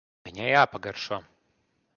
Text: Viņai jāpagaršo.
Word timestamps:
Viņai 0.29 0.47
jāpagaršo. 0.51 1.21